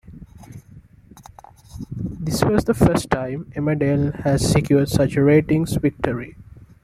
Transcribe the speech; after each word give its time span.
This 2.09 2.43
was 2.43 2.65
the 2.65 2.73
first 2.73 3.11
time 3.11 3.45
"Emmerdale" 3.55 4.21
has 4.23 4.51
secured 4.51 4.89
such 4.89 5.15
a 5.15 5.21
ratings 5.21 5.75
victory. 5.75 6.35